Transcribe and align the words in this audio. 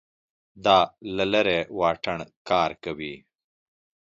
دا 0.65 0.79
له 1.15 1.25
لرې 1.31 1.59
واټن 1.79 2.19
کار 2.49 2.71
کوي 2.83 3.15